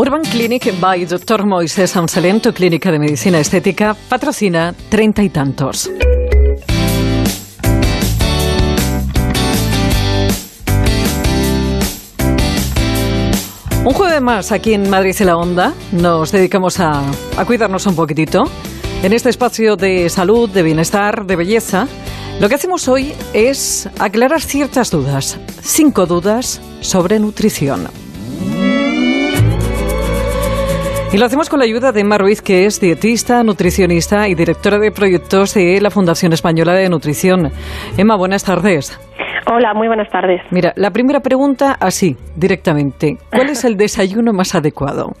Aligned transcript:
Urban 0.00 0.22
Clinic 0.22 0.72
by 0.80 1.06
Dr. 1.06 1.44
Moisés 1.44 1.96
Amsalén, 1.96 2.40
tu 2.40 2.52
clínica 2.52 2.92
de 2.92 3.00
medicina 3.00 3.40
estética, 3.40 3.96
patrocina 4.08 4.72
treinta 4.88 5.24
y 5.24 5.28
tantos. 5.28 5.90
Un 13.84 13.92
jueves 13.92 14.22
más 14.22 14.52
aquí 14.52 14.74
en 14.74 14.88
Madrid 14.88 15.16
y 15.18 15.24
la 15.24 15.36
Onda 15.36 15.74
nos 15.90 16.30
dedicamos 16.30 16.78
a, 16.78 17.02
a 17.36 17.44
cuidarnos 17.44 17.84
un 17.86 17.96
poquitito 17.96 18.44
en 19.02 19.12
este 19.12 19.30
espacio 19.30 19.74
de 19.74 20.08
salud, 20.10 20.48
de 20.48 20.62
bienestar, 20.62 21.26
de 21.26 21.34
belleza. 21.34 21.88
Lo 22.40 22.48
que 22.48 22.54
hacemos 22.54 22.86
hoy 22.86 23.14
es 23.32 23.88
aclarar 23.98 24.42
ciertas 24.42 24.92
dudas, 24.92 25.40
cinco 25.60 26.06
dudas 26.06 26.60
sobre 26.82 27.18
nutrición. 27.18 27.88
Y 31.10 31.16
lo 31.16 31.24
hacemos 31.24 31.48
con 31.48 31.58
la 31.58 31.64
ayuda 31.64 31.90
de 31.90 32.02
Emma 32.02 32.18
Ruiz, 32.18 32.42
que 32.42 32.66
es 32.66 32.80
dietista, 32.82 33.42
nutricionista 33.42 34.28
y 34.28 34.34
directora 34.34 34.78
de 34.78 34.90
proyectos 34.90 35.54
de 35.54 35.80
la 35.80 35.88
Fundación 35.88 36.34
Española 36.34 36.74
de 36.74 36.90
Nutrición. 36.90 37.50
Emma, 37.96 38.14
buenas 38.14 38.44
tardes. 38.44 39.00
Hola, 39.50 39.72
muy 39.72 39.88
buenas 39.88 40.10
tardes. 40.10 40.42
Mira, 40.50 40.74
la 40.76 40.90
primera 40.90 41.20
pregunta 41.20 41.76
así, 41.80 42.14
directamente. 42.36 43.16
¿Cuál 43.34 43.48
es 43.48 43.64
el 43.64 43.76
desayuno 43.78 44.34
más 44.34 44.54
adecuado? 44.54 45.12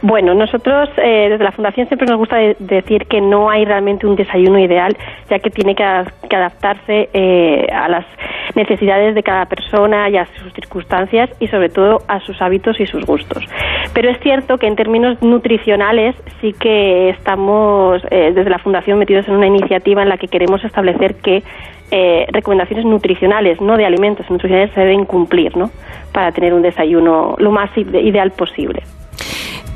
Bueno, 0.00 0.34
nosotros 0.34 0.88
eh, 0.96 1.28
desde 1.28 1.44
la 1.44 1.52
Fundación 1.52 1.88
siempre 1.88 2.06
nos 2.06 2.18
gusta 2.18 2.36
decir 2.58 3.06
que 3.06 3.20
no 3.20 3.50
hay 3.50 3.66
realmente 3.66 4.06
un 4.06 4.16
desayuno 4.16 4.58
ideal, 4.58 4.96
ya 5.28 5.38
que 5.40 5.50
tiene 5.50 5.74
que, 5.74 5.82
adaptarse 5.82 7.10
eh, 7.12 7.66
a 7.70 7.88
las 7.88 8.06
necesidades 8.54 9.14
de 9.14 9.22
cada 9.22 9.46
persona 9.46 10.08
y 10.08 10.16
a 10.16 10.26
sus 10.26 10.52
circunstancias 10.52 11.30
y 11.40 11.48
sobre 11.48 11.68
todo 11.68 12.02
a 12.08 12.20
sus 12.20 12.40
hábitos 12.40 12.80
y 12.80 12.86
sus 12.86 13.04
gustos. 13.04 13.44
Pero 13.94 14.10
es 14.10 14.18
cierto 14.20 14.58
que 14.58 14.66
en 14.66 14.76
términos 14.76 15.20
nutricionales 15.22 16.14
sí 16.40 16.52
que 16.52 17.10
estamos 17.10 18.02
eh, 18.10 18.32
desde 18.34 18.50
la 18.50 18.58
Fundación 18.58 18.98
metidos 18.98 19.26
en 19.28 19.36
una 19.36 19.46
iniciativa 19.46 20.02
en 20.02 20.08
la 20.08 20.18
que 20.18 20.28
queremos 20.28 20.64
establecer 20.64 21.16
que 21.16 21.42
recomendaciones 22.30 22.84
nutricionales, 22.84 23.62
no 23.62 23.78
de 23.78 23.86
alimentos, 23.86 24.28
nutricionales 24.28 24.74
se 24.74 24.80
deben 24.80 25.06
cumplir, 25.06 25.56
¿no? 25.56 25.70
Para 26.12 26.32
tener 26.32 26.52
un 26.52 26.60
desayuno 26.60 27.34
lo 27.38 27.50
más 27.50 27.70
ideal 27.78 28.30
posible. 28.32 28.82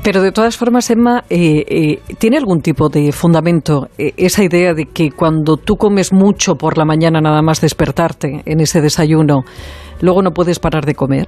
Pero 0.03 0.21
de 0.21 0.33
todas 0.33 0.57
formas, 0.57 0.91
Emma, 0.91 1.23
eh, 1.29 1.63
eh, 1.65 1.99
¿tiene 2.19 2.35
algún 2.35 2.61
tipo 2.61 2.89
de 2.89 3.13
fundamento 3.13 3.87
eh, 3.97 4.11
esa 4.17 4.43
idea 4.43 4.73
de 4.73 4.83
que 4.93 5.11
cuando 5.11 5.55
tú 5.55 5.77
comes 5.77 6.11
mucho 6.11 6.55
por 6.55 6.77
la 6.77 6.83
mañana 6.83 7.21
nada 7.21 7.41
más 7.41 7.61
despertarte 7.61 8.41
en 8.45 8.59
ese 8.59 8.81
desayuno, 8.81 9.43
luego 10.01 10.21
no 10.21 10.31
puedes 10.31 10.59
parar 10.59 10.83
de 10.83 10.93
comer? 10.93 11.27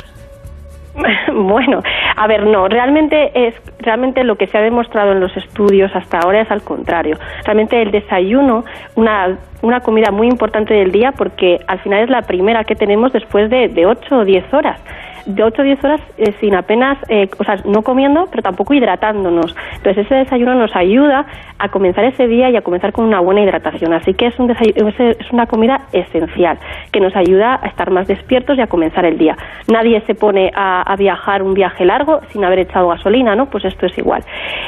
Bueno, 1.35 1.81
a 2.15 2.27
ver, 2.27 2.45
no, 2.47 2.69
realmente 2.69 3.29
es 3.33 3.55
realmente 3.79 4.23
lo 4.23 4.37
que 4.37 4.47
se 4.47 4.57
ha 4.57 4.61
demostrado 4.61 5.11
en 5.11 5.19
los 5.19 5.35
estudios 5.35 5.91
hasta 5.93 6.19
ahora 6.19 6.41
es 6.41 6.49
al 6.49 6.61
contrario. 6.61 7.17
Realmente 7.43 7.81
el 7.81 7.91
desayuno, 7.91 8.63
una, 8.95 9.37
una 9.61 9.81
comida 9.81 10.11
muy 10.11 10.27
importante 10.27 10.73
del 10.73 10.93
día 10.93 11.11
porque 11.11 11.57
al 11.67 11.79
final 11.79 12.03
es 12.03 12.09
la 12.09 12.21
primera 12.21 12.63
que 12.63 12.75
tenemos 12.75 13.11
después 13.11 13.49
de, 13.49 13.67
de 13.67 13.85
8 13.85 14.15
o 14.15 14.23
10 14.23 14.53
horas 14.53 14.79
de 15.25 15.43
8 15.43 15.61
a 15.61 15.65
10 15.65 15.83
horas 15.83 16.01
eh, 16.17 16.33
sin 16.39 16.55
apenas, 16.55 16.97
eh, 17.09 17.29
o 17.37 17.43
sea, 17.43 17.57
no 17.65 17.81
comiendo, 17.81 18.27
pero 18.29 18.43
tampoco 18.43 18.73
hidratándonos. 18.73 19.55
Entonces 19.77 20.05
ese 20.05 20.15
desayuno 20.15 20.55
nos 20.55 20.75
ayuda 20.75 21.25
a 21.57 21.69
comenzar 21.69 22.03
ese 22.05 22.27
día 22.27 22.49
y 22.49 22.57
a 22.57 22.61
comenzar 22.61 22.91
con 22.91 23.05
una 23.05 23.19
buena 23.19 23.41
hidratación. 23.41 23.93
Así 23.93 24.13
que 24.13 24.27
es, 24.27 24.39
un 24.39 24.51
es 24.51 25.31
una 25.31 25.47
comida 25.47 25.81
esencial 25.93 26.57
que 26.91 26.99
nos 26.99 27.15
ayuda 27.15 27.59
a 27.61 27.67
estar 27.67 27.91
más 27.91 28.07
despiertos 28.07 28.57
y 28.57 28.61
a 28.61 28.67
comenzar 28.67 29.05
el 29.05 29.17
día. 29.17 29.35
Nadie 29.71 30.01
se 30.01 30.15
pone 30.15 30.51
a, 30.53 30.81
a 30.81 30.95
viajar 30.95 31.41
un 31.41 31.53
viaje 31.53 31.85
largo 31.85 32.21
sin 32.31 32.43
haber 32.43 32.59
echado 32.59 32.89
gasolina, 32.89 33.35
¿no? 33.35 33.47
Pues 33.47 33.65
esto 33.65 33.85
es 33.85 33.97
igual. 33.97 34.23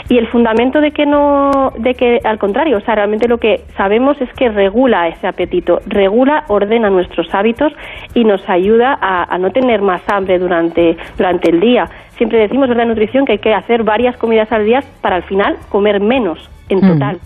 Y 0.09 0.17
el 0.17 0.27
fundamento 0.27 0.81
de 0.81 0.91
que 0.91 1.05
no, 1.05 1.73
de 1.77 1.93
que 1.93 2.19
al 2.23 2.39
contrario, 2.39 2.77
o 2.77 2.81
sea, 2.81 2.95
realmente 2.95 3.27
lo 3.27 3.37
que 3.37 3.61
sabemos 3.75 4.19
es 4.21 4.31
que 4.33 4.49
regula 4.49 5.07
ese 5.07 5.27
apetito, 5.27 5.79
regula, 5.85 6.45
ordena 6.47 6.89
nuestros 6.89 7.33
hábitos 7.33 7.73
y 8.13 8.23
nos 8.23 8.47
ayuda 8.49 8.97
a, 8.99 9.23
a 9.33 9.37
no 9.37 9.51
tener 9.51 9.81
más 9.81 10.01
hambre 10.07 10.39
durante, 10.47 10.97
durante 11.17 11.49
el 11.49 11.59
día. 11.59 11.89
Siempre 12.17 12.39
decimos, 12.39 12.67
¿verdad, 12.67 12.85
nutrición, 12.85 13.25
que 13.25 13.33
hay 13.33 13.39
que 13.39 13.53
hacer 13.53 13.83
varias 13.83 14.17
comidas 14.17 14.51
al 14.51 14.65
día 14.65 14.79
para 15.01 15.17
al 15.17 15.23
final 15.23 15.57
comer 15.69 15.99
menos 16.01 16.49
en 16.69 16.81
total. 16.81 17.19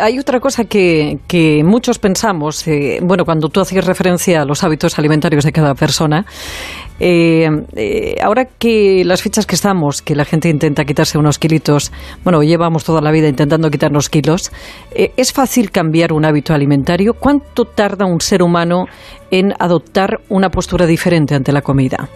hay 0.00 0.18
otra 0.18 0.40
cosa 0.40 0.64
que, 0.64 1.18
que 1.28 1.62
muchos 1.64 1.98
pensamos, 1.98 2.66
eh, 2.66 2.98
bueno, 3.02 3.24
cuando 3.24 3.48
tú 3.48 3.60
hacías 3.60 3.86
referencia 3.86 4.42
a 4.42 4.44
los 4.44 4.64
hábitos 4.64 4.98
alimentarios 4.98 5.44
de 5.44 5.52
cada 5.52 5.74
persona, 5.74 6.24
eh, 6.98 7.48
eh, 7.76 8.16
ahora 8.22 8.46
que 8.58 9.04
las 9.04 9.22
fechas 9.22 9.46
que 9.46 9.54
estamos, 9.54 10.02
que 10.02 10.14
la 10.14 10.24
gente 10.24 10.48
intenta 10.48 10.84
quitarse 10.84 11.18
unos 11.18 11.38
kilitos, 11.38 11.92
bueno, 12.24 12.42
llevamos 12.42 12.84
toda 12.84 13.00
la 13.00 13.10
vida 13.10 13.28
intentando 13.28 13.70
quitarnos 13.70 14.08
kilos, 14.08 14.50
¿es 14.94 15.32
fácil 15.32 15.70
cambiar 15.70 16.12
un 16.12 16.24
hábito 16.24 16.52
alimentario? 16.52 17.14
¿Cuánto 17.14 17.64
tarda 17.64 18.06
un 18.06 18.20
ser 18.20 18.42
humano 18.42 18.86
en 19.30 19.52
adoptar 19.58 20.20
una 20.28 20.50
postura 20.50 20.86
diferente 20.86 21.34
ante 21.34 21.52
la 21.52 21.62
comida? 21.62 22.08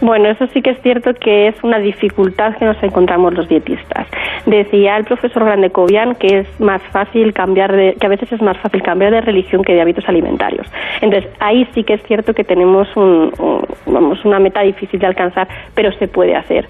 Bueno, 0.00 0.28
eso 0.28 0.46
sí 0.48 0.62
que 0.62 0.70
es 0.70 0.82
cierto 0.82 1.14
que 1.14 1.48
es 1.48 1.62
una 1.62 1.78
dificultad 1.78 2.56
que 2.56 2.64
nos 2.64 2.82
encontramos 2.82 3.34
los 3.34 3.48
dietistas. 3.48 4.06
Decía 4.46 4.96
el 4.96 5.04
profesor 5.04 5.44
Grandecovian 5.44 6.14
que 6.14 6.40
es 6.40 6.60
más 6.60 6.82
fácil 6.92 7.32
cambiar 7.32 7.74
de, 7.74 7.94
que 7.98 8.06
a 8.06 8.10
veces 8.10 8.32
es 8.32 8.42
más 8.42 8.56
fácil 8.58 8.82
cambiar 8.82 9.12
de 9.12 9.20
religión 9.20 9.62
que 9.62 9.74
de 9.74 9.80
hábitos 9.80 10.08
alimentarios. 10.08 10.66
Entonces, 11.00 11.30
ahí 11.40 11.68
sí 11.74 11.84
que 11.84 11.94
es 11.94 12.02
cierto 12.04 12.34
que 12.34 12.44
tenemos 12.44 12.88
un, 12.96 13.32
vamos, 13.86 14.24
una 14.24 14.38
meta 14.38 14.62
difícil 14.62 15.00
de 15.00 15.06
alcanzar, 15.06 15.48
pero 15.74 15.92
se 15.92 16.08
puede 16.08 16.36
hacer 16.36 16.68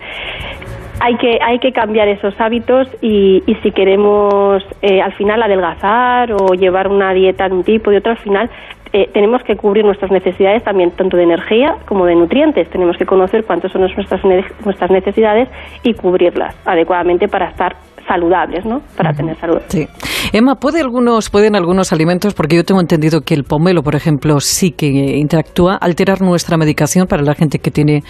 hay 1.01 1.17
que 1.17 1.39
hay 1.43 1.59
que 1.59 1.73
cambiar 1.73 2.09
esos 2.09 2.39
hábitos 2.41 2.89
y, 3.01 3.43
y 3.47 3.55
si 3.57 3.71
queremos 3.73 4.63
eh, 4.83 5.01
al 5.01 5.13
final 5.15 5.43
adelgazar 5.43 6.33
o 6.33 6.55
llevar 6.55 6.89
una 6.89 7.13
dieta 7.13 7.49
de 7.49 7.55
un 7.55 7.65
tipo 7.65 7.91
de 7.91 7.99
otro 7.99 8.13
al 8.13 8.19
final 8.19 8.51
eh, 8.93 9.11
tenemos 9.13 9.43
que 9.43 9.57
cubrir 9.57 9.85
nuestras 9.85 10.11
necesidades 10.11 10.65
también 10.65 10.91
tanto 10.93 11.17
de 11.17 11.25
energía 11.25 11.77
como 11.87 12.07
de 12.07 12.15
nutrientes. 12.15 12.71
Tenemos 12.71 12.97
que 12.97 13.05
conocer 13.05 13.45
cuántas 13.45 13.71
son 13.71 13.83
nuestras, 13.83 14.25
nuestras 14.65 14.91
necesidades 14.91 15.49
y 15.83 15.93
cubrirlas 15.93 16.57
adecuadamente 16.65 17.29
para 17.29 17.51
estar 17.51 17.77
saludables, 18.09 18.65
¿no? 18.65 18.81
Para 18.97 19.13
tener 19.13 19.39
salud. 19.39 19.59
Sí. 19.69 19.87
Emma, 20.33 20.57
¿puede 20.57 20.81
algunos, 20.81 21.31
¿pueden 21.31 21.55
algunos 21.55 21.93
alimentos, 21.93 22.35
porque 22.35 22.57
yo 22.57 22.65
tengo 22.65 22.81
entendido 22.81 23.21
que 23.21 23.35
el 23.35 23.45
pomelo, 23.45 23.83
por 23.83 23.95
ejemplo, 23.95 24.41
sí 24.41 24.73
que 24.73 24.87
interactúa, 24.87 25.77
alterar 25.77 26.21
nuestra 26.21 26.57
medicación 26.57 27.07
para 27.07 27.23
la 27.23 27.35
gente 27.35 27.59
que 27.59 27.71
tiene, 27.71 28.03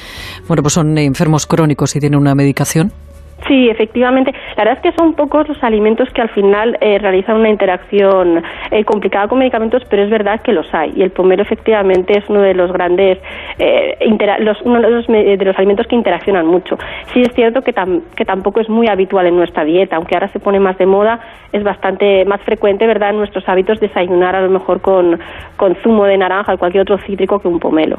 bueno, 0.47 0.63
pues 0.63 0.75
son 0.75 0.97
enfermos 0.97 1.47
crónicos 1.47 1.95
y 1.97 2.01
tiene 2.01 2.17
una 2.17 2.35
medicación? 2.35 2.93
Sí, 3.47 3.69
efectivamente. 3.69 4.33
La 4.57 4.65
verdad 4.65 4.79
es 4.83 4.91
que 4.91 4.97
son 4.99 5.15
pocos 5.15 5.49
los 5.49 5.63
alimentos 5.63 6.09
que 6.13 6.21
al 6.21 6.29
final 6.31 6.77
eh, 6.81 6.99
realizan 6.99 7.37
una 7.37 7.49
interacción 7.49 8.43
eh, 8.71 8.85
complicada 8.85 9.29
con 9.29 9.39
medicamentos, 9.39 9.83
pero 9.89 10.03
es 10.03 10.11
verdad 10.11 10.41
que 10.43 10.53
los 10.53 10.67
hay. 10.75 10.93
Y 10.97 11.03
el 11.03 11.11
pomelo 11.11 11.43
efectivamente 11.43 12.19
es 12.19 12.29
uno 12.29 12.41
de 12.43 12.55
los 12.55 12.73
grandes, 12.73 13.19
eh, 13.59 13.97
los, 14.41 14.61
uno 14.63 14.81
de 14.81 14.91
los, 14.91 15.07
de 15.07 15.45
los, 15.45 15.57
alimentos 15.57 15.87
que 15.87 15.95
interaccionan 15.95 16.47
mucho. 16.47 16.77
Sí 17.15 17.21
es 17.21 17.33
cierto 17.35 17.63
que, 17.63 17.73
que 18.17 18.25
tampoco 18.25 18.61
es 18.61 18.69
muy 18.69 18.89
habitual 18.89 19.27
en 19.27 19.37
nuestra 19.37 19.65
dieta, 19.65 19.97
aunque 19.97 20.17
ahora 20.17 20.29
se 20.29 20.41
pone 20.41 20.59
más 20.59 20.77
de 20.77 20.87
moda, 20.87 21.21
es 21.53 21.63
bastante 21.63 22.25
más 22.25 22.43
frecuente, 22.43 22.87
¿verdad?, 22.87 23.11
en 23.11 23.19
nuestros 23.19 23.49
hábitos 23.49 23.81
desayunar 23.81 24.35
a 24.35 24.43
lo 24.43 24.51
mejor 24.51 24.81
con, 24.81 25.19
con 25.57 25.77
zumo 25.77 26.05
de 26.05 26.19
naranja 26.19 26.55
o 26.55 26.59
cualquier 26.59 26.83
otro 26.83 26.99
cítrico 27.07 27.39
que 27.39 27.49
un 27.49 27.61
pomelo. 27.61 27.99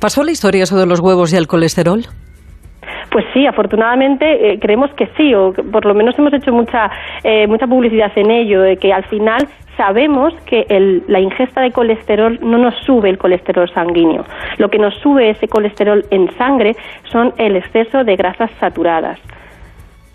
¿Pasó 0.00 0.22
la 0.22 0.32
historia 0.32 0.64
de 0.64 0.86
los 0.86 1.00
huevos 1.00 1.32
y 1.32 1.36
el 1.36 1.46
colesterol? 1.46 2.02
Pues 3.14 3.26
sí, 3.32 3.46
afortunadamente 3.46 4.50
eh, 4.50 4.58
creemos 4.58 4.92
que 4.94 5.06
sí, 5.16 5.32
o 5.34 5.52
por 5.52 5.86
lo 5.86 5.94
menos 5.94 6.18
hemos 6.18 6.32
hecho 6.32 6.52
mucha, 6.52 6.90
eh, 7.22 7.46
mucha 7.46 7.64
publicidad 7.64 8.10
en 8.16 8.28
ello, 8.28 8.60
de 8.60 8.76
que 8.76 8.92
al 8.92 9.04
final 9.04 9.46
sabemos 9.76 10.34
que 10.46 10.66
la 11.06 11.20
ingesta 11.20 11.60
de 11.60 11.70
colesterol 11.70 12.40
no 12.42 12.58
nos 12.58 12.74
sube 12.84 13.08
el 13.08 13.16
colesterol 13.16 13.70
sanguíneo. 13.72 14.24
Lo 14.58 14.68
que 14.68 14.80
nos 14.80 14.96
sube 14.96 15.30
ese 15.30 15.46
colesterol 15.46 16.04
en 16.10 16.36
sangre 16.36 16.74
son 17.04 17.32
el 17.38 17.54
exceso 17.54 18.02
de 18.02 18.16
grasas 18.16 18.50
saturadas. 18.58 19.20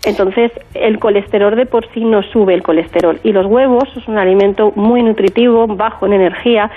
Entonces, 0.04 0.52
el 0.74 0.98
colesterol 0.98 1.56
de 1.56 1.64
por 1.64 1.86
sí 1.92 2.04
no 2.04 2.22
sube 2.22 2.52
el 2.52 2.62
colesterol. 2.62 3.18
Y 3.22 3.32
los 3.32 3.46
huevos 3.46 3.84
es 3.96 4.06
un 4.08 4.18
alimento 4.18 4.72
muy 4.76 5.02
nutritivo, 5.02 5.66
bajo 5.66 6.04
en 6.04 6.12
energía, 6.12 6.70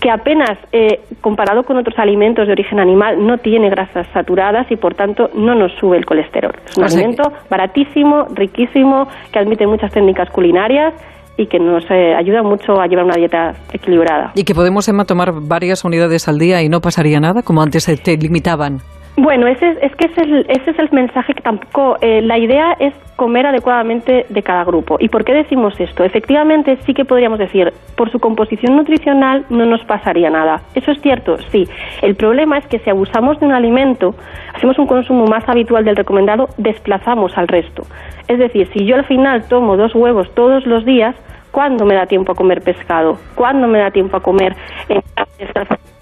que 0.00 0.10
apenas, 0.10 0.58
eh, 0.72 1.00
comparado 1.20 1.62
con 1.62 1.76
otros 1.76 1.98
alimentos 1.98 2.46
de 2.46 2.52
origen 2.52 2.80
animal, 2.80 3.24
no 3.24 3.38
tiene 3.38 3.70
grasas 3.70 4.06
saturadas 4.12 4.70
y 4.70 4.76
por 4.76 4.94
tanto 4.94 5.30
no 5.34 5.54
nos 5.54 5.72
sube 5.72 5.96
el 5.96 6.04
colesterol. 6.04 6.52
Es 6.66 6.76
un 6.76 6.84
alimento 6.84 7.32
baratísimo, 7.50 8.26
riquísimo, 8.34 9.08
que 9.32 9.38
admite 9.38 9.66
muchas 9.66 9.92
técnicas 9.92 10.30
culinarias 10.30 10.94
y 11.36 11.46
que 11.46 11.58
nos 11.58 11.84
eh, 11.90 12.14
ayuda 12.14 12.42
mucho 12.42 12.80
a 12.80 12.86
llevar 12.86 13.04
una 13.04 13.16
dieta 13.16 13.52
equilibrada. 13.72 14.32
Y 14.34 14.44
que 14.44 14.54
podemos, 14.54 14.88
Emma, 14.88 15.04
tomar 15.04 15.32
varias 15.32 15.84
unidades 15.84 16.28
al 16.28 16.38
día 16.38 16.62
y 16.62 16.68
no 16.68 16.80
pasaría 16.80 17.18
nada, 17.20 17.42
como 17.42 17.62
antes 17.62 17.86
te 18.02 18.16
limitaban. 18.16 18.78
Bueno, 19.16 19.46
ese, 19.46 19.78
es 19.80 19.94
que 19.94 20.06
ese 20.06 20.22
es, 20.22 20.26
el, 20.26 20.46
ese 20.48 20.70
es 20.72 20.78
el 20.78 20.90
mensaje 20.90 21.34
que 21.34 21.40
tampoco. 21.40 21.96
Eh, 22.00 22.20
la 22.20 22.36
idea 22.36 22.76
es 22.80 22.92
comer 23.14 23.46
adecuadamente 23.46 24.26
de 24.28 24.42
cada 24.42 24.64
grupo. 24.64 24.96
¿Y 24.98 25.08
por 25.08 25.24
qué 25.24 25.32
decimos 25.32 25.78
esto? 25.78 26.02
Efectivamente, 26.02 26.76
sí 26.84 26.94
que 26.94 27.04
podríamos 27.04 27.38
decir, 27.38 27.72
por 27.96 28.10
su 28.10 28.18
composición 28.18 28.76
nutricional 28.76 29.46
no 29.50 29.66
nos 29.66 29.84
pasaría 29.84 30.30
nada. 30.30 30.62
Eso 30.74 30.90
es 30.90 31.00
cierto, 31.00 31.38
sí. 31.52 31.68
El 32.02 32.16
problema 32.16 32.58
es 32.58 32.66
que 32.66 32.80
si 32.80 32.90
abusamos 32.90 33.38
de 33.38 33.46
un 33.46 33.52
alimento, 33.52 34.16
hacemos 34.52 34.80
un 34.80 34.88
consumo 34.88 35.26
más 35.26 35.48
habitual 35.48 35.84
del 35.84 35.94
recomendado, 35.94 36.48
desplazamos 36.58 37.38
al 37.38 37.46
resto. 37.46 37.84
Es 38.26 38.40
decir, 38.40 38.68
si 38.72 38.84
yo 38.84 38.96
al 38.96 39.04
final 39.04 39.46
tomo 39.46 39.76
dos 39.76 39.94
huevos 39.94 40.34
todos 40.34 40.66
los 40.66 40.84
días, 40.84 41.14
¿cuándo 41.52 41.84
me 41.84 41.94
da 41.94 42.06
tiempo 42.06 42.32
a 42.32 42.34
comer 42.34 42.62
pescado? 42.62 43.16
¿Cuándo 43.36 43.68
me 43.68 43.78
da 43.78 43.92
tiempo 43.92 44.16
a 44.16 44.20
comer 44.20 44.56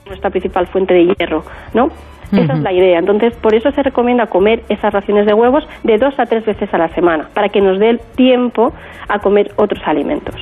nuestra 0.07 0.31
principal 0.31 0.67
fuente 0.69 0.95
de 0.95 1.15
hierro? 1.15 1.45
¿No? 1.75 1.91
Esa 2.33 2.55
es 2.55 2.61
la 2.61 2.73
idea. 2.73 2.99
Entonces, 2.99 3.35
por 3.37 3.55
eso 3.55 3.71
se 3.73 3.83
recomienda 3.83 4.27
comer 4.27 4.63
esas 4.69 4.93
raciones 4.93 5.27
de 5.27 5.35
huevos 5.35 5.65
de 5.85 5.99
dos 5.99 6.15
a 6.19 6.25
tres 6.27 6.45
veces 6.45 6.73
a 6.73 6.79
la 6.79 6.89
semana, 6.95 7.29
para 7.35 7.49
que 7.49 7.61
nos 7.61 7.79
dé 7.79 7.91
el 7.91 8.01
tiempo 8.17 8.73
a 9.09 9.19
comer 9.19 9.51
otros 9.57 9.83
alimentos. 9.87 10.35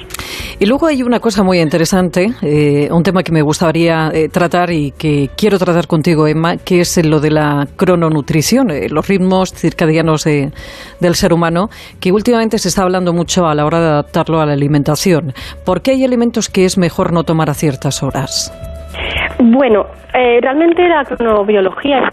Y 0.61 0.67
luego 0.67 0.89
hay 0.89 1.03
una 1.03 1.21
cosa 1.21 1.43
muy 1.43 1.59
interesante, 1.59 2.35
eh, 2.43 2.89
un 2.93 3.03
tema 3.03 3.23
que 3.23 3.33
me 3.33 3.41
gustaría 3.41 4.11
eh, 4.13 4.29
tratar 4.29 4.71
y 4.71 4.91
que 4.91 5.31
quiero 5.35 5.59
tratar 5.59 5.87
contigo, 5.87 6.27
Emma, 6.27 6.59
que 6.59 6.81
es 6.81 7.03
lo 7.03 7.19
de 7.19 7.31
la 7.31 7.67
crononutrición, 7.77 8.71
eh, 8.71 8.89
los 8.91 9.09
ritmos 9.09 9.55
circadianos 9.55 10.25
del 10.25 11.15
ser 11.15 11.33
humano, 11.33 11.71
que 11.99 12.13
últimamente 12.13 12.59
se 12.59 12.69
está 12.69 12.83
hablando 12.83 13.15
mucho 13.15 13.47
a 13.47 13.55
la 13.55 13.65
hora 13.65 13.81
de 13.81 13.87
adaptarlo 13.87 14.39
a 14.41 14.45
la 14.45 14.53
alimentación. 14.53 15.33
¿Por 15.65 15.81
qué 15.81 15.93
hay 15.93 16.05
alimentos 16.05 16.51
que 16.51 16.67
es 16.67 16.77
mejor 16.77 17.15
no 17.15 17.25
tomar 17.25 17.49
a 17.49 17.55
ciertas 17.55 18.03
horas? 18.03 18.53
Bueno, 19.43 19.87
eh, 20.13 20.39
realmente 20.43 20.87
la 20.87 21.05
cronobiología 21.05 22.13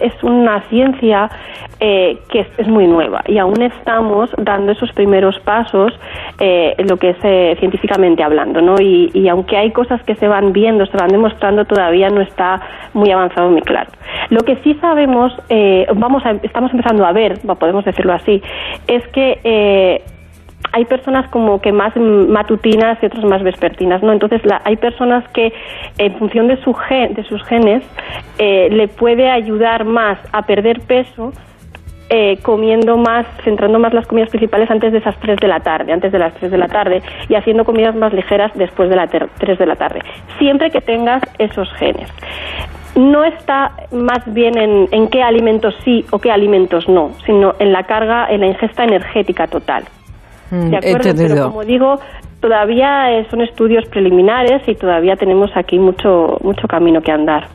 es 0.00 0.22
una 0.22 0.62
ciencia 0.68 1.30
eh, 1.78 2.18
que 2.30 2.46
es, 2.56 2.66
muy 2.66 2.88
nueva 2.88 3.22
y 3.26 3.38
aún 3.38 3.62
estamos 3.62 4.30
dando 4.38 4.72
esos 4.72 4.90
primeros 4.92 5.38
pasos 5.40 5.92
eh, 6.40 6.74
lo 6.88 6.96
que 6.96 7.10
es 7.10 7.58
científicamente 7.60 8.22
hablando, 8.22 8.60
¿no? 8.60 8.76
Y, 8.80 9.10
y, 9.14 9.28
aunque 9.28 9.56
hay 9.56 9.70
cosas 9.70 10.02
que 10.02 10.16
se 10.16 10.26
van 10.26 10.52
viendo, 10.52 10.86
se 10.86 10.96
van 10.96 11.08
demostrando, 11.08 11.64
todavía 11.66 12.08
no 12.08 12.20
está 12.20 12.60
muy 12.94 13.12
avanzado, 13.12 13.50
muy 13.50 13.62
claro. 13.62 13.90
Lo 14.30 14.40
que 14.40 14.56
sí 14.64 14.74
sabemos, 14.80 15.32
vamos 15.94 16.24
a, 16.26 16.32
estamos 16.42 16.72
empezando 16.72 17.04
a 17.06 17.12
ver, 17.12 17.38
podemos 17.60 17.84
decirlo 17.84 18.14
así, 18.14 18.42
es 18.88 19.06
que 19.08 20.02
hay 20.72 20.84
personas 20.84 21.28
como 21.30 21.60
que 21.60 21.72
más 21.72 21.94
matutinas 21.96 22.98
y 23.02 23.06
otras 23.06 23.24
más 23.24 23.42
vespertinas, 23.42 24.02
¿no? 24.02 24.12
Entonces 24.12 24.42
hay 24.64 24.76
personas 24.76 25.26
que 25.30 25.52
en 25.98 26.14
función 26.16 26.48
de, 26.48 26.56
su 26.62 26.74
gen, 26.74 27.14
de 27.14 27.24
sus 27.24 27.42
genes 27.44 27.82
eh, 28.38 28.68
le 28.70 28.88
puede 28.88 29.30
ayudar 29.30 29.84
más 29.84 30.18
a 30.32 30.42
perder 30.42 30.80
peso 30.80 31.32
eh, 32.10 32.38
comiendo 32.40 32.96
más, 32.96 33.26
centrando 33.44 33.78
más 33.78 33.92
las 33.92 34.06
comidas 34.06 34.30
principales 34.30 34.70
antes 34.70 34.92
de 34.92 34.98
esas 34.98 35.14
3 35.20 35.38
de 35.40 35.48
la 35.48 35.60
tarde, 35.60 35.92
antes 35.92 36.10
de 36.10 36.18
las 36.18 36.32
3 36.34 36.50
de 36.50 36.56
la 36.56 36.68
tarde, 36.68 37.02
y 37.28 37.34
haciendo 37.34 37.66
comidas 37.66 37.94
más 37.94 38.14
ligeras 38.14 38.50
después 38.54 38.88
de 38.88 38.96
las 38.96 39.10
3 39.10 39.58
de 39.58 39.66
la 39.66 39.76
tarde, 39.76 40.00
siempre 40.38 40.70
que 40.70 40.80
tengas 40.80 41.22
esos 41.38 41.70
genes. 41.74 42.08
No 42.96 43.24
está 43.24 43.72
más 43.92 44.22
bien 44.32 44.56
en, 44.56 44.88
en 44.90 45.08
qué 45.08 45.22
alimentos 45.22 45.74
sí 45.84 46.06
o 46.10 46.18
qué 46.18 46.32
alimentos 46.32 46.88
no, 46.88 47.12
sino 47.26 47.54
en 47.58 47.72
la 47.72 47.82
carga, 47.82 48.26
en 48.30 48.40
la 48.40 48.46
ingesta 48.46 48.84
energética 48.84 49.46
total. 49.46 49.84
Mm, 50.50 50.70
¿De 50.70 50.76
acuerdo? 50.76 51.14
Pero 51.16 51.44
como 51.48 51.64
digo, 51.64 51.96
todavía 52.40 53.08
son 53.30 53.40
estudios 53.42 53.84
preliminares 53.90 54.62
y 54.66 54.74
todavía 54.74 55.16
tenemos 55.16 55.50
aquí 55.56 55.78
mucho, 55.78 56.38
mucho 56.42 56.66
camino 56.68 57.00
que 57.00 57.12
andar. 57.12 57.48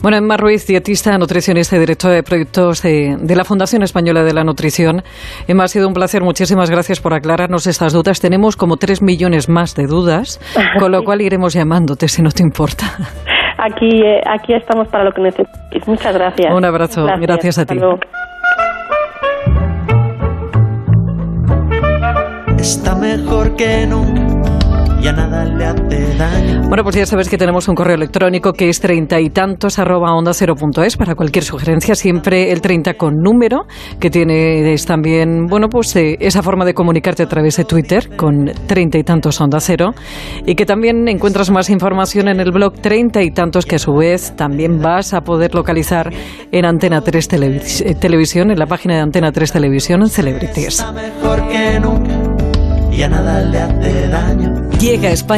Bueno, 0.00 0.16
Emma 0.16 0.36
Ruiz, 0.36 0.66
dietista, 0.66 1.18
nutricionista 1.18 1.76
y 1.76 1.80
directora 1.80 2.14
de 2.14 2.22
proyectos 2.22 2.82
de, 2.82 3.16
de, 3.20 3.36
la 3.36 3.44
Fundación 3.44 3.82
Española 3.82 4.22
de 4.22 4.32
la 4.32 4.44
Nutrición. 4.44 5.02
Emma, 5.48 5.64
ha 5.64 5.68
sido 5.68 5.88
un 5.88 5.94
placer. 5.94 6.22
Muchísimas 6.22 6.70
gracias 6.70 7.00
por 7.00 7.14
aclararnos 7.14 7.66
estas 7.66 7.92
dudas. 7.92 8.20
Tenemos 8.20 8.56
como 8.56 8.76
tres 8.76 9.02
millones 9.02 9.48
más 9.48 9.74
de 9.74 9.86
dudas, 9.86 10.40
con 10.78 10.92
lo 10.92 11.02
cual 11.02 11.20
iremos 11.20 11.52
llamándote 11.52 12.06
si 12.06 12.22
no 12.22 12.30
te 12.30 12.42
importa. 12.42 12.86
Aquí, 13.58 14.02
eh, 14.04 14.20
aquí 14.24 14.54
estamos 14.54 14.86
para 14.88 15.02
lo 15.02 15.10
que 15.10 15.20
necesites. 15.20 15.88
Muchas 15.88 16.14
gracias. 16.14 16.54
Un 16.54 16.64
abrazo. 16.64 17.04
Gracias, 17.20 17.58
a 17.58 17.66
ti. 17.66 17.76
Está 22.58 22.94
mejor 22.94 23.56
que 23.56 23.86
nunca. 23.86 24.38
Ya 25.00 25.12
nada 25.12 25.44
le 25.44 25.64
hace 25.64 26.16
daño. 26.16 26.68
Bueno, 26.68 26.82
pues 26.82 26.96
ya 26.96 27.06
sabes 27.06 27.28
que 27.28 27.38
tenemos 27.38 27.68
un 27.68 27.76
correo 27.76 27.94
electrónico 27.94 28.52
que 28.52 28.68
es 28.68 28.80
treinta 28.80 29.20
y 29.20 29.30
tantos 29.30 29.78
arroba 29.78 30.12
onda 30.12 30.34
cero 30.34 30.54
punto 30.56 30.82
es 30.82 30.96
para 30.96 31.14
cualquier 31.14 31.44
sugerencia, 31.44 31.94
siempre 31.94 32.50
el 32.50 32.60
30 32.60 32.94
con 32.94 33.14
número, 33.14 33.66
que 34.00 34.10
tienes 34.10 34.84
también, 34.86 35.46
bueno, 35.46 35.68
pues 35.68 35.94
eh, 35.94 36.16
esa 36.18 36.42
forma 36.42 36.64
de 36.64 36.74
comunicarte 36.74 37.22
a 37.22 37.26
través 37.26 37.56
de 37.56 37.64
Twitter 37.64 38.16
con 38.16 38.46
treinta 38.66 38.98
y 38.98 39.04
tantos 39.04 39.40
onda 39.40 39.60
cero 39.60 39.94
y 40.44 40.56
que 40.56 40.66
también 40.66 41.06
encuentras 41.06 41.50
más 41.50 41.70
información 41.70 42.26
en 42.26 42.40
el 42.40 42.50
blog 42.50 42.74
treinta 42.80 43.22
y 43.22 43.30
tantos 43.30 43.66
que 43.66 43.76
a 43.76 43.78
su 43.78 43.94
vez 43.94 44.34
también 44.36 44.80
vas 44.82 45.14
a 45.14 45.20
poder 45.20 45.54
localizar 45.54 46.12
en 46.50 46.64
Antena 46.64 47.02
3 47.02 47.28
eh, 47.32 47.94
Televisión, 47.94 48.50
en 48.50 48.58
la 48.58 48.66
página 48.66 48.96
de 48.96 49.00
Antena 49.02 49.30
3 49.30 49.52
Televisión 49.52 50.02
en 50.02 50.08
Celebrities. 50.08 50.80
Está 50.80 50.92
mejor 50.92 51.46
que 51.48 51.78
nunca 51.78 52.27
ya 52.98 53.08
nada 53.08 53.40
le 53.44 53.58
hace 53.60 54.08
daño. 54.08 54.70
Llega 54.80 55.08
a 55.08 55.12
España 55.12 55.28